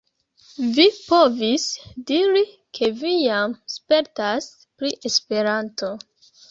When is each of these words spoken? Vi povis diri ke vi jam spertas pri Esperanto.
Vi 0.77 0.85
povis 1.09 1.65
diri 2.13 2.43
ke 2.79 2.91
vi 3.03 3.13
jam 3.21 3.57
spertas 3.77 4.53
pri 4.67 4.97
Esperanto. 5.13 5.97